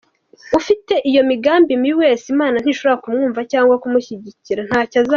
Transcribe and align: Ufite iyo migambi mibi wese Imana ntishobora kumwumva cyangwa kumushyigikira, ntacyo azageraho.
Ufite 0.59 0.93
iyo 1.09 1.21
migambi 1.31 1.71
mibi 1.81 1.95
wese 2.01 2.23
Imana 2.33 2.55
ntishobora 2.59 3.01
kumwumva 3.03 3.41
cyangwa 3.51 3.75
kumushyigikira, 3.81 4.61
ntacyo 4.67 4.95
azageraho. 4.99 5.09